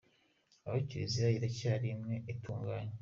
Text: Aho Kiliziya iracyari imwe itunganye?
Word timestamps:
Aho 0.65 0.77
Kiliziya 0.87 1.35
iracyari 1.37 1.87
imwe 1.95 2.15
itunganye? 2.33 2.95